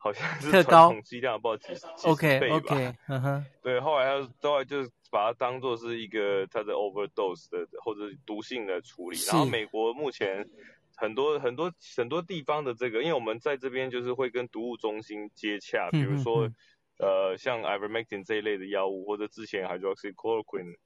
[0.00, 2.76] 好像是传统剂量，不知道几几十倍吧。
[3.08, 3.44] Uh huh.
[3.64, 9.18] 对，后来他后来就是把它当做是一个它的 overdose 的或者毒性的处理。
[9.26, 10.48] 然后美国目前
[10.94, 16.54] 很多很多很多地方的这个，因为我们在这边就是会跟毒物中心接洽，比如说、嗯、
[16.98, 20.76] 呃像 ivermectin 这一类的药物，或者之前 hydroxychloroquine。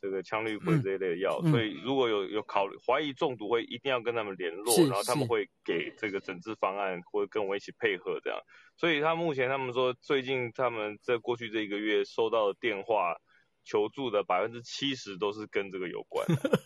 [0.00, 8.38] 这个羟氯喹这一类的药，嗯、所以如果有有考虑怀疑中毒，会一定要跟他们联络，然后他们会给这个诊治方案，或者跟我一起配合这样。
[8.76, 13.14] 所以他目前他们说，最近他们在过去这一个月收到的电话
[13.62, 16.60] 求助的百分之七十都是跟这个有关的。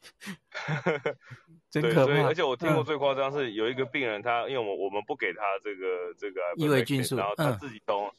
[1.70, 2.04] 真可怕。
[2.06, 8.12] 对，所以而且我听过最夸张是有一个病人，他因为我们我们不给他这个这个伊维菌素，然后他自己从，嗯、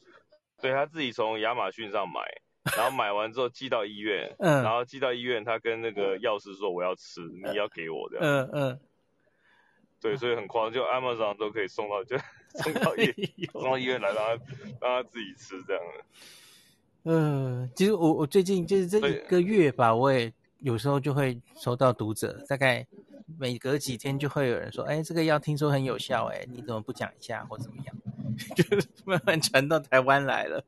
[0.62, 2.22] 对他自己从亚马逊上买。
[2.78, 8.80] 然后买完之后寄到医院， 嗯，然后寄到医院，他跟那个药师说，我要吃，你要给我这样，嗯嗯，
[10.00, 12.18] 对，所以很夸张，就 Amazon 都可以送到，就
[12.62, 13.12] 送到医
[13.52, 14.30] 送到医院来，让他
[14.80, 16.06] 让他自己吃这样的。
[17.04, 22.86] 嗯，其实我我最近就是这一个月吧，我也有时候就会收到读者，大概
[23.40, 27.96] 每隔几天就会有人说，哎，这个药听说很有效，哎，你怎么不讲一下或怎么样？
[28.56, 30.64] 就是慢慢传到台湾来了。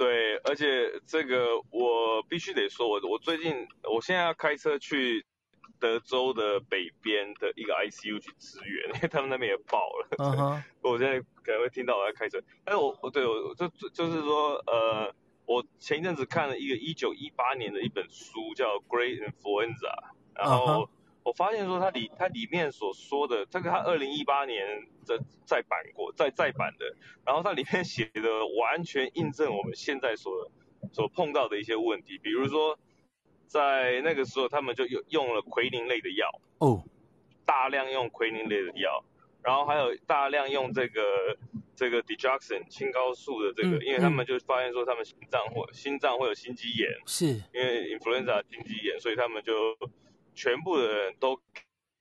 [0.00, 5.26] 对，而且这个我必须得说，我我最近我现在要开车去
[5.78, 10.08] 德州的北边的一个 ICU 去支援，因为他们那边也爆了。
[10.16, 10.62] Uh.
[10.80, 19.74] 我现在可能会听到我在开车，但是我我对我就就就是说，呃，我前一阵子看了一个一九一八年的一本书，叫《Great Influenza》，
[20.34, 20.84] 然后。
[20.84, 20.88] Uh huh.
[21.22, 24.64] 我发现说它里它里面所说的这个，它二零一八年
[25.06, 28.22] 的再版过再再版的，然后它里面写的
[28.58, 30.50] 完全印证我们现在所
[30.92, 32.78] 所碰到的一些问题，比如说
[33.46, 36.82] 在那个时候他们就用用了奎宁类的药哦，
[37.44, 39.04] 大量用奎宁类的药，
[39.42, 41.36] 然后还有大量用这个
[41.76, 49.52] 这个 digoxin 青蒿素的这个，因为他们就发现说他们心脏或心脏会有心肌炎，是因为 influenza 心肌炎，所以他们就。
[50.40, 51.36] 全部的人都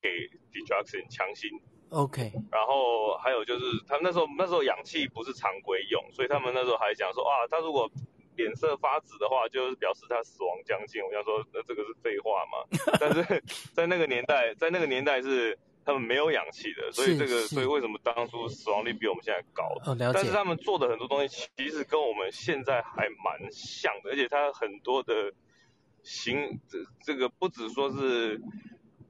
[0.01, 0.07] 给
[0.53, 1.49] digoxin 强心
[1.89, 2.31] ，OK。
[2.49, 7.91] 然后还有就是，他们那时候那时候氧气不是常规用，所以他们那时候还讲说，啊，他如果
[8.37, 11.03] 脸色发紫的话，就是表示他死亡将近。
[11.03, 12.63] 我想说，那这个是废话嘛？
[12.97, 19.65] 但是在那个年代，在那个年代是他们没有氧气的，所以这个，所以为什么当初死亡率比我们现在高？
[19.85, 20.15] 哦，了解。
[20.15, 25.33] 但是他们做的很多东西其实跟我们现在还蛮像的，而且他很多的。
[26.03, 28.41] 行，这这个不只说是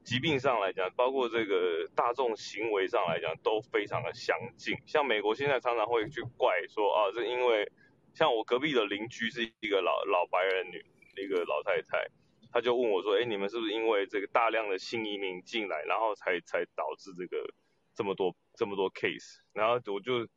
[0.04, 4.76] 疾病上来讲，包括这个大众行为上来讲，都非常的相近。
[4.86, 7.70] 像美国现在常常会去怪说啊，这因为
[8.14, 10.84] 像我隔壁的邻居是一个老老白人女，
[11.16, 12.08] 一个老太太，
[12.52, 17.52] 她就问我说，哎，你们是不是因为这个大量的新移民进来，然后才才导致这个
[17.94, 19.38] 这么多这么多 case？
[19.52, 20.28] 然后我就。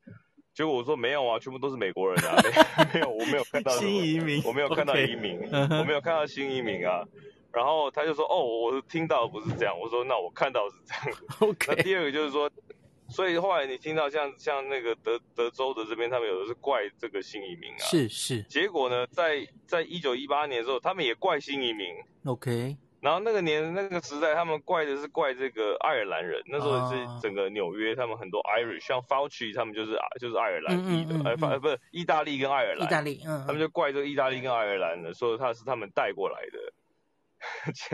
[0.54, 2.38] 结果我说没有啊，全部都是美国人啊，
[2.94, 5.80] 没 没有，我没有看到新移民，我没有看到移民，Okay.
[5.80, 7.04] 我没有看到新移民啊。
[7.52, 9.80] 然后他就说，哦，我听到不是这样。
[9.80, 11.20] 我说那我看到是这样。
[11.52, 11.76] OK。
[11.76, 12.50] 那第二个就是说，
[13.10, 18.42] 所以后来你听到像像那个德德州的这边，他们有的是怪这个新移民啊，是是。
[18.44, 21.88] 结果呢，在在一九一八年的时候，他们也怪新移民。
[22.26, 22.76] OK。
[23.04, 26.42] 然后那个年那个时代，他们怪的是怪这个爱尔兰人。
[26.46, 36.74] 那时候是整个纽约，他们很多 Irish，像 Fauci 他们就是就是爱尔兰裔的，呃，不不是意大利跟爱尔兰，意大利，嗯，他们就怪这个意大利跟爱尔兰的，说他是他们带过来的。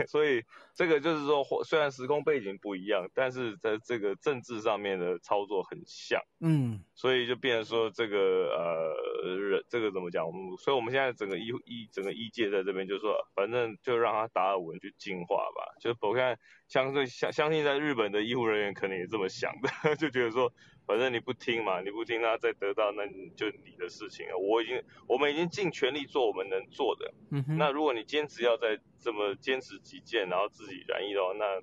[0.08, 0.42] 所以
[0.74, 8.16] 这个就是说，虽然时空背景不一样，但是在这个政治上面的操作很像，嗯，所以就变成说这个
[8.56, 10.26] 呃人这个怎么讲？
[10.26, 15.74] 我们所以我们现在整个医医整个医界在这边就是说，反正就让他达尔文去进化吧。
[15.80, 20.52] 就我看相对相相信在日本的医护人员可能也这么想的， 就觉得说。
[20.90, 24.36] 反正你不听嘛，你不听，那再得到，那就你的事情了。
[24.36, 27.14] 我已经，我们已经尽全力做我们能做的。
[27.30, 27.56] 嗯哼。
[27.56, 31.62] 那如果你坚持要再这么坚持己见，然后自己染疫的话，那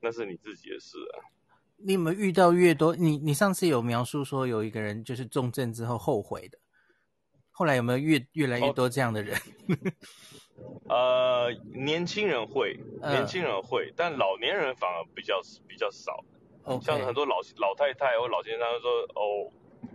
[0.00, 1.30] 那是你自己的事啊。
[1.76, 2.96] 你有没有遇到越多？
[2.96, 6.58] 你你上次有描述说有一个人就是重症之后后悔的，
[7.52, 9.38] 后来有没有越越来越多这样的人？
[10.88, 16.24] 哦、 呃，年轻人会，年轻人会、呃，但老年人反而比较比较少。
[16.66, 16.84] Okay.
[16.84, 19.46] 像很多老老太太或老先生，他说：“哦，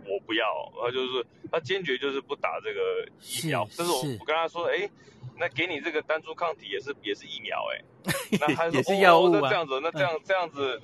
[0.08, 0.46] 我不要。”
[0.80, 3.68] 他就是他坚决就是不打这个疫苗。
[3.76, 4.88] 但是我我跟他说：“哎，
[5.36, 7.84] 那给你这个单株抗体也是也是疫苗哎。
[8.40, 10.80] ”那他说：“也是药物、啊哦、那这样子，那这样、嗯、这样子，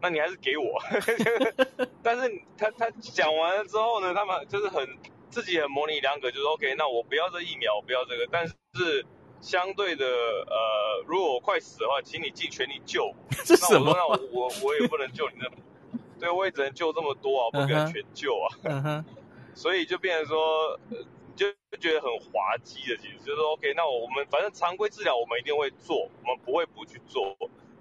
[0.00, 0.80] 那你还是给我。
[2.02, 4.88] ”但是他他讲完了之后呢，他们就是很
[5.28, 8.54] 自己很模棱两可，就是 OK，那我不要这疫苗，我不要这个，但是。
[9.40, 13.14] 相对的，呃，如果我快死的话，请你尽全力救我。
[13.44, 13.92] 这什么？
[13.96, 15.56] 那我那我我我也不能救你那么，
[16.20, 18.46] 对，我也只能救这么多啊，不可能全救啊。
[18.64, 19.04] 嗯哼。
[19.54, 20.78] 所以就变成说，
[21.34, 27.36] 就就觉得很滑稽的，其实就是说 OK，那我们反正常规治疗我们一定会做，我们不会不去做。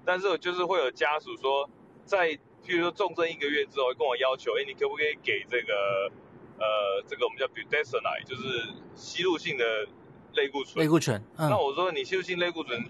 [0.05, 1.69] 但是就是会有家属说，
[2.05, 2.29] 在
[2.65, 6.11] 譬如说重症一个月之后，跟我要求，哎，你可不可以给这个
[6.57, 9.65] 呃这个我们叫 budesonide，就是吸入性的。
[10.33, 11.21] 类固醇，类固醇。
[11.37, 12.83] 嗯、那我说你吸入性类固醇，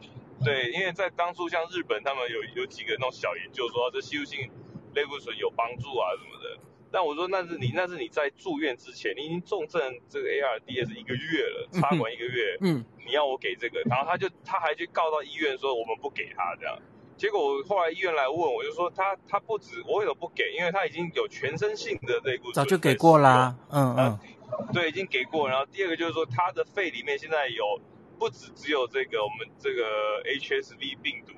[0.43, 4.49] 对，因为在当初像日本他们有有几个那种小研究说这吸入性
[4.93, 6.60] 类固醇有帮助啊什么的。
[6.91, 16.75] 但我说那是你那是你在住院之前，你已经重症这个 ARDS 一个月了，插管一个月，嗯，你要我给这个，然后他就他还去告到医院说我们不给他这样。
[17.15, 20.52] 结果我后来医院来问我就说他他不止我为什么不给？
[20.58, 24.19] 因为他已经有全身性的类固醇，早就给过啦，嗯嗯。
[24.73, 25.47] 对，已经给过。
[25.47, 27.79] 然后第二个就是说，他的肺里面现在有
[28.17, 29.83] 不止只有这个我们这个
[30.23, 31.33] HSV 病毒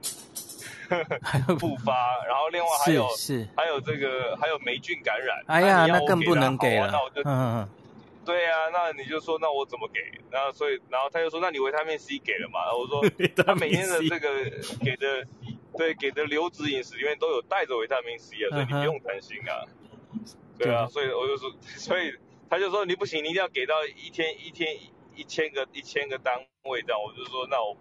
[1.60, 1.93] 复发，
[2.28, 5.43] 然后另外还有是，是还有这个还有霉菌感染。
[5.47, 6.89] 哎呀，那更不能给了。
[6.91, 7.69] 那我就嗯嗯。
[8.24, 10.00] 对呀、啊，那你就说那我怎么给？
[10.30, 12.65] 然后所以然后他就说，那你维他命 C 给了嘛？
[12.65, 13.02] 然后我说
[13.43, 14.43] 他每天的这个
[14.84, 15.26] 给的
[15.78, 19.65] 对给的流质饮食里面都有带着维他命 C 啊，所以你不用担心啊。
[20.58, 22.13] 对啊，所以我就说所以。
[22.52, 24.78] 他就说你不行，你一定要给到一天一天
[25.16, 27.02] 一千个一千个单位这样。
[27.02, 27.78] 我就说那我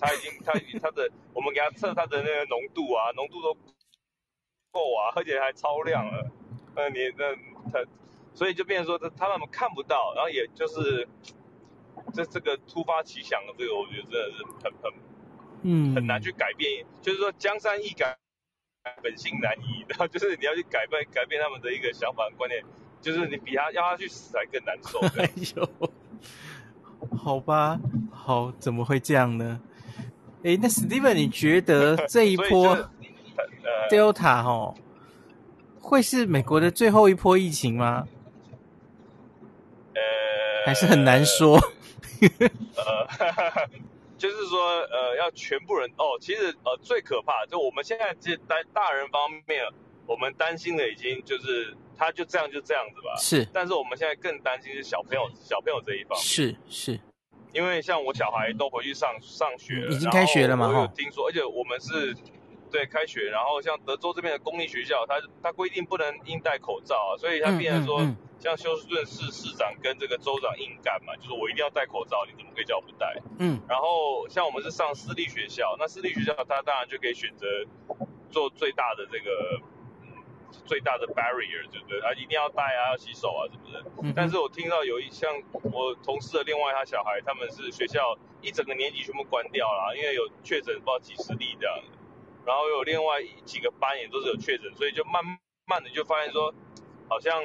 [0.00, 3.54] 他已经他已经他的我们给他测他的那个浓度啊，浓度都
[4.72, 6.28] 够啊，而且还超量了。
[6.74, 7.36] 那你那
[7.70, 7.88] 他
[8.34, 11.06] 所以就变成说他他们看不到，然后也就是
[12.12, 14.92] 这这个突发奇想的这个，我觉得真的是很很
[15.62, 16.84] 嗯很难去改变。
[17.00, 18.18] 就是说江山易改，
[19.04, 22.64] 本性难移，然后就是你要去改变改变他们的一个想法观念。
[23.00, 25.00] 就是你比他要他去死还更难受。
[25.16, 25.68] 哎呦，
[27.16, 27.80] 好吧，
[28.12, 29.58] 好，怎么会这样呢？
[30.44, 32.76] 哎，那 Steven，你觉得 这一波
[33.90, 34.74] Delta 哦，
[35.80, 38.06] 会是美国的最后一波疫情吗？
[39.94, 40.00] 呃，
[40.66, 41.58] 还是很难说。
[42.20, 43.68] 呃，
[44.18, 49.64] 就是说，呃，要全部人哦，其实呃，最可怕就我们现在这大大人方面，
[50.06, 51.74] 我们担心的已经就是。
[52.00, 53.46] 他就这样就这样子吧，是。
[53.52, 56.24] 但是我们现在更担心是小朋友，小朋友这一方面。
[56.24, 56.98] 是是。
[57.52, 60.66] 因为像我小孩都回去上上学了，已经开学了嘛？
[60.66, 62.16] 我有听说，而且我们是，
[62.70, 63.28] 对，开学。
[63.28, 73.14] 然后像德州这边的公立学校，他他规定不能硬戴口罩啊，所以他变成说，嗯嗯嗯、像休斯顿市市长跟这个州长硬干嘛，就是我一定要戴口罩，你怎么可以叫我不戴？
[73.40, 73.60] 嗯。
[73.68, 77.46] 然后像我们是上私立学校，那私立学校他当然就可以选择
[78.30, 79.60] 做最大的这个。
[80.66, 82.00] 最大的 barrier 对不对？
[82.00, 83.84] 啊一定要戴啊，要洗手啊什么的。
[84.02, 84.12] 嗯。
[84.14, 85.30] 但是我听到有一像
[85.62, 91.76] 我同事的另外他小孩，他们是学校一整个年级全部关掉了，因为有确诊不知道几十例这样。
[92.46, 95.22] 然后有另外几个班也都是有确诊，所以就慢
[95.66, 96.52] 慢的就发现说，
[97.08, 97.40] 好像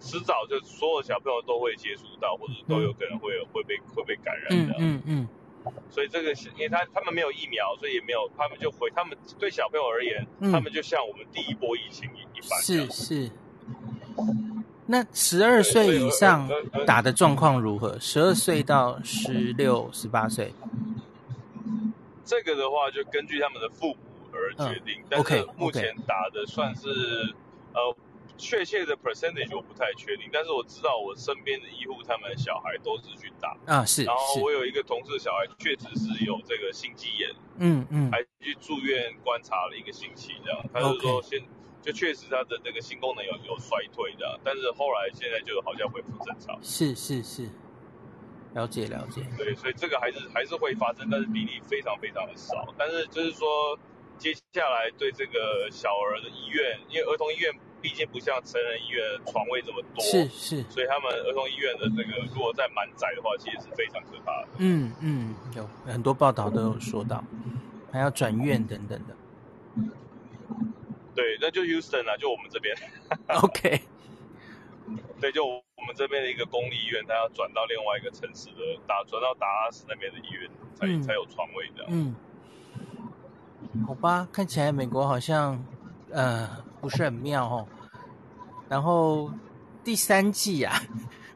[0.00, 4.74] 迟早就所有小朋友都会接触到，或者都有可能会有会被会被感染这样。
[4.78, 5.02] 嗯嗯。
[5.06, 5.28] 嗯
[5.90, 12.60] 所以这个是因为他他们没有疫苗，所以也没有，他们就回他们对小朋友而言，嗯、他们就像我们第一波疫情一一般。
[12.60, 13.30] 是是。
[14.86, 16.48] 那十二岁以上
[16.86, 17.98] 打的状况如何？
[17.98, 20.52] 十二岁到十六、十八岁。
[22.24, 23.96] 这个的话就根据他们的父母
[24.32, 26.88] 而决定，嗯、但是目前打的算是.
[27.74, 27.96] 呃
[28.38, 34.04] 确切的 percentage 我不太确定，但是我知道我身边的医护他们的小孩都是去打啊，是。
[34.04, 40.64] 然后我有一个同事的小孩确实是有这个心肌炎，嗯嗯，还去住院观察了一个星期这样。
[40.72, 41.42] 他就说先
[41.82, 46.56] 就确实他的这个心功能有有衰退这样，但是后来现在就好像恢复正常。
[46.62, 47.50] 是是是，
[48.54, 49.20] 了解了解。
[49.36, 52.72] 对，所以这个还是还是会发生，但是比例非常非常的少。
[52.78, 53.76] 但是就是说
[54.16, 57.52] 接下来对这个小儿的医院，因为儿童医院。
[57.80, 64.48] 毕竟不像成人医院的床位这么多，是是，所以他们儿童医院的这个如果在满载的话，其实是非常可怕的。
[64.58, 67.22] 嗯嗯，有很多报道都有说到，
[67.92, 69.14] 还要转院等等的。
[71.14, 72.76] 对，那就 Houston 啊，就我们这边。
[73.42, 73.80] OK。
[75.20, 81.84] 对，就我们这边的一个公立医院，它要转到另外一个城市的，打转到达拉斯那边的医院，才、嗯、才有床位的。
[81.88, 82.14] 嗯。
[83.86, 85.64] 好吧，看起来美国好像。
[86.10, 86.48] 呃，
[86.80, 87.68] 不是很妙哦。
[88.68, 89.32] 然后
[89.82, 90.82] 第三季啊，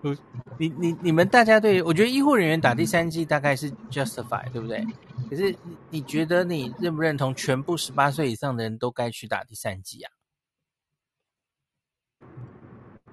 [0.59, 4.85] 你你你们大家对，我觉得医护人员打第三季大概是 justify，对不对？
[5.31, 5.55] 可是
[5.89, 10.13] 你觉得你认不认同全部十八岁以上的人都该去打第三季啊？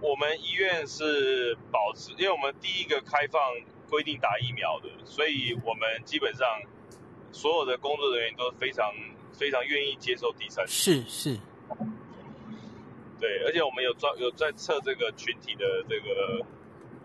[0.01, 3.41] 我们医院是保持，因为我们第一个开放
[3.89, 6.45] 规定打疫苗的，所以我们基本上
[7.31, 8.85] 所有的工作人员都非常
[9.31, 10.71] 非常愿意接受第三季。
[10.71, 11.39] 是是。
[13.19, 16.39] 对，而且我们有专有在测这个群体的这个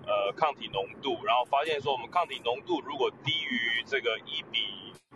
[0.06, 4.60] 呃抗体浓度，然后发现说我们抗体浓度如果低于这个一比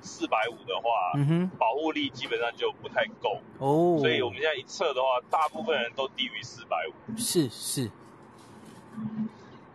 [0.00, 3.98] 四百五的话，嗯哼，保护力基本上就不太够哦。
[4.00, 7.16] 所以我们现在一测的话，大部分人都低于四百五。
[7.16, 7.88] 是是。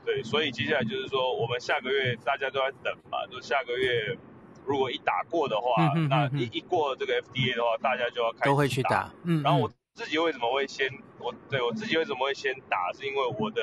[0.04, 4.18] 对，所以接下来就是说，我们下个月大家都在等嘛，就下个月
[4.66, 9.10] 如果一打过的话，嗯哼嗯哼，那一一过这个 FDA 的话，大家就要开始都会去打。
[9.24, 9.72] 嗯，嗯，然后我。
[9.96, 10.90] 自己为什么会先
[11.24, 12.92] 我对我自己为什么会先打？
[12.94, 13.62] 是因为我的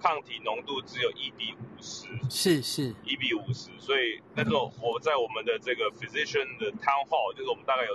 [0.00, 7.94] 抗体浓度只有一比五十，是是，一比五十，所以那时候我在我们的这个 physician 的 town hall，就是我们大概有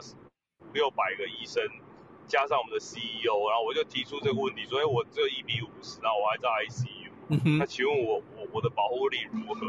[0.73, 1.63] 六百个医生，
[2.27, 9.65] 加上我们的 CEO，然后我就提出这个问题，所以我只有一比五十，然后我还在 ICU，那请问我我我的保护力如何？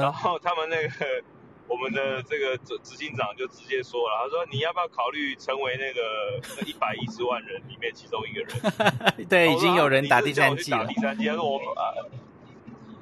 [0.00, 1.22] 然后他们那个。
[1.72, 8.50] 我们的这个执执行长就直接说了，他说，你要不要考虑成为那个一百一十万人里面其中一个人？
[9.26, 10.78] 对，已经有人打第三剂了。
[10.78, 11.96] 打第三季，他说我们啊，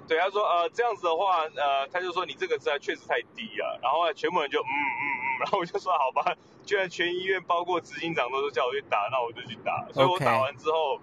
[0.07, 3.77] 对，他说呃这样子的话，呃，他就说你这个实在确实太低了。
[3.83, 6.33] 然后全部人就嗯嗯嗯， 然后我就说好吧，
[6.65, 9.85] 居然全医院包括执行长都说叫我去打，那我就去打。
[9.93, 11.01] 所以我打完之后，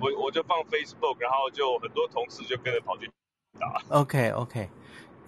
[0.00, 3.10] 我我就放 Facebook，然后就很多同事就跟着跑去
[3.58, 3.82] 打。
[3.90, 4.68] OK OK。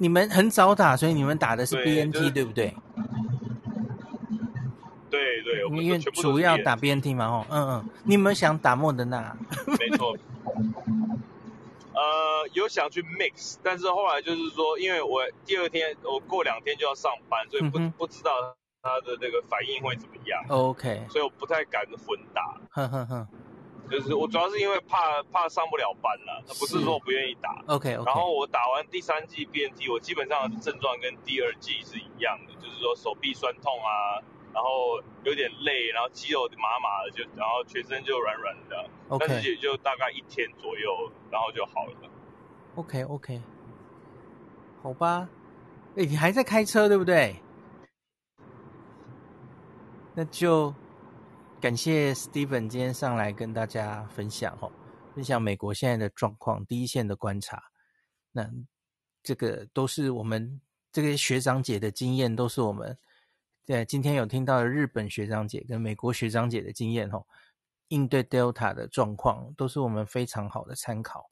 [0.00, 2.74] 你们很早打，所以你们打的是 BNT 对，就是、对不对？
[5.10, 7.84] 对对，我们因为主要打 BNT 嘛，哦，嗯嗯。
[8.04, 9.36] 你们想打莫德纳？
[9.78, 10.16] 没错。
[11.92, 18.30] 呃，有想去 mix，但是后来就是说，因为我第二天我过两天就要上班，所以不、嗯、不知道
[18.80, 20.42] 他的那个反应会怎么样。
[20.48, 21.02] OK。
[21.10, 22.58] 所以我不太敢混打。
[22.70, 23.28] 哼哼哼。
[23.90, 27.62] 就是我主要是因为怕怕上不了班了，不是说我不愿意打。
[27.66, 28.04] OK OK。
[28.06, 34.22] 然后我打完第三剂 BNT，我基本上症状跟第二剂是一样的，就是说手臂酸痛啊，
[34.54, 38.88] 然后有点累，然后肌肉麻麻的，就然后全身就软软的。
[39.08, 39.26] OK。
[39.26, 41.92] 但是也就大概一天左右，然后就好了。
[42.76, 43.42] OK OK。
[44.82, 45.28] 好吧。
[45.96, 47.36] 哎，你还在开车对不对？
[50.14, 50.72] 那就。
[51.60, 54.72] 感谢 Steven 今天上来跟大家分享哦，
[55.14, 57.62] 分享美国现在的状况，第一线的观察。
[58.32, 58.50] 那
[59.22, 60.58] 这个都是我们
[60.90, 62.96] 这个学长姐的经验，都是我们
[63.66, 67.26] 对今天有听到的日本学长姐跟美国学长姐的经验哦，
[67.88, 71.30] 应对 Delta 的状况都是我们非常好的参考。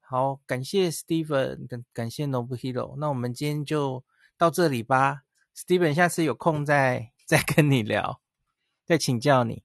[0.00, 4.04] 好，感谢 Steven，感感谢 Nobuhiro，那我们今天就
[4.36, 5.22] 到这里吧。
[5.56, 8.20] Steven，下次有空再再跟你聊。
[8.88, 9.62] 再请教你，